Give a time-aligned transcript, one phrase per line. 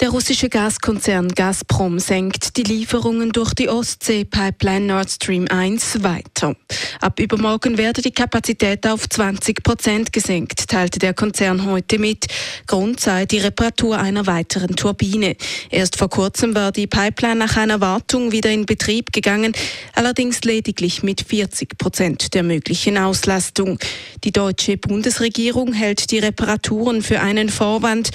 [0.00, 6.56] Der russische Gaskonzern Gazprom senkt die Lieferungen durch die Ostsee-Pipeline Nord Stream 1 weiter.
[7.02, 12.28] Ab übermorgen werde die Kapazität auf 20 Prozent gesenkt, teilte der Konzern heute mit.
[12.66, 15.36] Grund sei die Reparatur einer weiteren Turbine.
[15.68, 19.52] Erst vor kurzem war die Pipeline nach einer Wartung wieder in Betrieb gegangen,
[19.94, 23.78] allerdings lediglich mit 40 Prozent der möglichen Auslastung.
[24.24, 28.10] Die deutsche Bundesregierung hält die Reparaturen für einen Vorwand.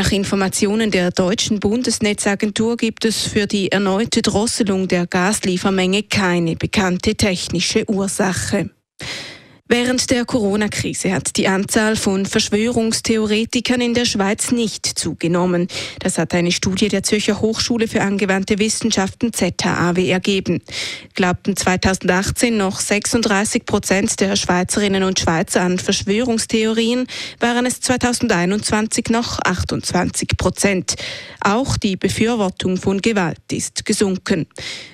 [0.00, 7.16] Nach Informationen der deutschen Bundesnetzagentur gibt es für die erneute Drosselung der Gasliefermenge keine bekannte
[7.16, 8.70] technische Ursache.
[9.72, 15.68] Während der Corona-Krise hat die Anzahl von Verschwörungstheoretikern in der Schweiz nicht zugenommen.
[16.00, 20.60] Das hat eine Studie der Zürcher Hochschule für angewandte Wissenschaften ZHAW ergeben.
[21.14, 27.06] Glaubten 2018 noch 36 Prozent der Schweizerinnen und Schweizer an Verschwörungstheorien,
[27.38, 30.96] waren es 2021 noch 28 Prozent.
[31.42, 34.48] Auch die Befürwortung von Gewalt ist gesunken.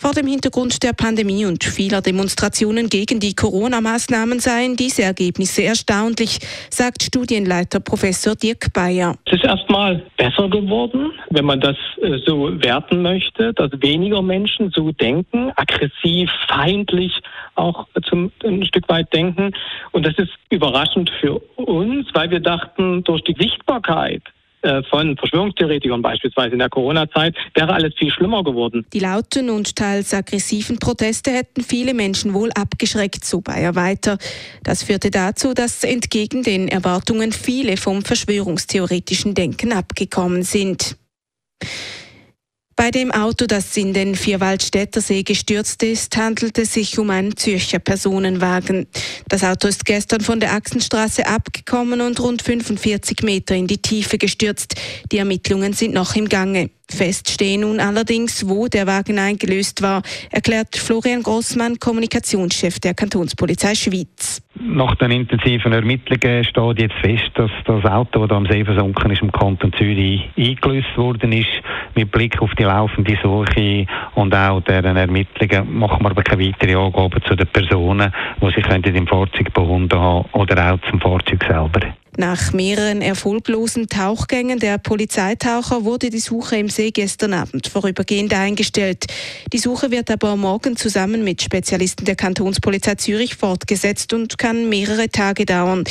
[0.00, 6.38] Vor dem Hintergrund der Pandemie und vieler Demonstrationen gegen die Corona-Maßnahmen seien diese Ergebnisse erstaunlich,
[6.68, 9.14] sagt Studienleiter Professor Dirk Bayer.
[9.26, 14.72] Es ist erstmal besser geworden, wenn man das äh, so werten möchte, dass weniger Menschen
[14.74, 17.12] so denken, aggressiv, feindlich
[17.54, 19.52] auch zum, ein Stück weit denken.
[19.92, 24.22] Und das ist überraschend für uns, weil wir dachten, durch die Sichtbarkeit
[24.90, 28.84] von Verschwörungstheoretikern beispielsweise in der Corona-Zeit, wäre alles viel schlimmer geworden.
[28.92, 34.18] Die lauten und teils aggressiven Proteste hätten viele Menschen wohl abgeschreckt, so Bayer weiter.
[34.64, 40.96] Das führte dazu, dass entgegen den Erwartungen viele vom verschwörungstheoretischen Denken abgekommen sind.
[42.78, 47.36] Bei dem Auto, das in den Vierwaldstätter See gestürzt ist, handelt es sich um einen
[47.36, 48.86] Zürcher Personenwagen.
[49.28, 54.16] Das Auto ist gestern von der Achsenstraße abgekommen und rund 45 Meter in die Tiefe
[54.16, 54.76] gestürzt.
[55.10, 56.70] Die Ermittlungen sind noch im Gange.
[56.88, 63.74] Fest stehe nun allerdings, wo der Wagen eingelöst war, erklärt Florian Grossmann, Kommunikationschef der Kantonspolizei
[63.74, 64.40] Schweiz.
[64.60, 69.22] Nach den intensiven Ermittlungen steht jetzt fest, dass das Auto, das am See versunken ist,
[69.22, 71.48] im Kanton Zürich eingelöst worden ist.
[71.94, 76.76] Mit Blick auf die laufende Suche und auch deren Ermittlungen machen wir aber keine weiteren
[76.76, 81.94] Angaben zu den Personen, die sich im Fahrzeug befunden haben oder auch zum Fahrzeug selber.
[82.18, 89.06] Nach mehreren erfolglosen Tauchgängen der Polizeitaucher wurde die Suche im See gestern Abend vorübergehend eingestellt.
[89.52, 95.08] Die Suche wird aber morgen zusammen mit Spezialisten der Kantonspolizei Zürich fortgesetzt und kann mehrere
[95.10, 95.84] Tage dauern.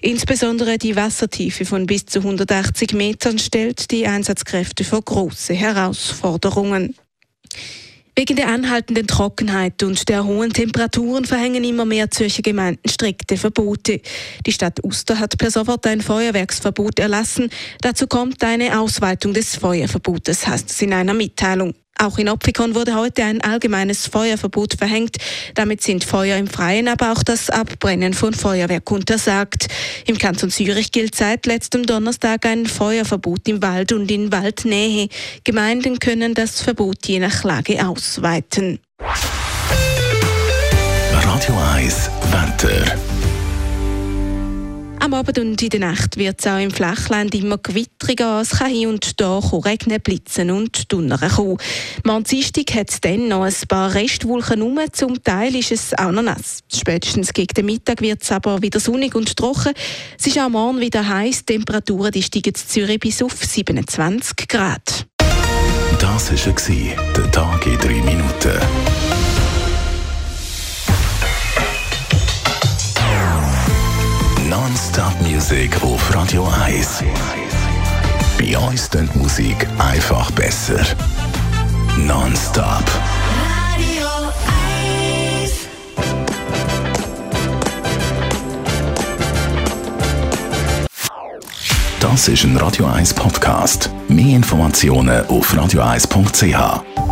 [0.00, 6.96] Insbesondere die Wassertiefe von bis zu 180 Metern stellt die Einsatzkräfte vor große Herausforderungen.
[8.18, 14.00] Wegen der anhaltenden Trockenheit und der hohen Temperaturen verhängen immer mehr Zürcher Gemeinden strikte Verbote.
[14.44, 17.48] Die Stadt Uster hat per sofort ein Feuerwerksverbot erlassen.
[17.80, 21.74] Dazu kommt eine Ausweitung des Feuerverbotes, heißt es in einer Mitteilung.
[21.98, 25.16] Auch in Opfikon wurde heute ein allgemeines Feuerverbot verhängt.
[25.54, 29.66] Damit sind Feuer im Freien, aber auch das Abbrennen von Feuerwerk untersagt.
[30.06, 35.08] Im Kanton Zürich gilt seit letztem Donnerstag ein Feuerverbot im Wald und in Waldnähe.
[35.42, 38.78] Gemeinden können das Verbot je nach Lage ausweiten.
[41.12, 43.07] Radio 1 Wetter.
[45.08, 48.42] Am Abend und in der Nacht wird es auch im Flachland immer gewittriger.
[48.42, 51.56] Es kann hier und da regnen, blitzen und donnern kommen.
[52.06, 54.78] Am Dienstag hat es dann noch ein paar Restwolken rum.
[54.92, 56.58] Zum Teil ist es auch noch nass.
[56.70, 59.72] Spätestens gegen den Mittag wird es aber wieder sonnig und trocken.
[60.18, 61.46] Es ist auch morgen wieder heiß.
[61.46, 65.06] Die Temperaturen die steigen in Zürich bis auf 27 Grad.
[65.98, 69.37] Das war der Tag in drei Minuten.
[74.98, 77.04] Non-Stop-Musik auf Radio 1.
[78.36, 80.80] Bei uns klingt Musik einfach besser.
[81.98, 82.82] Non-Stop.
[83.76, 84.08] Radio
[85.40, 85.52] 1.
[92.00, 93.90] Das ist ein Radio 1 Podcast.
[94.08, 97.07] Mehr Informationen auf radio1.ch.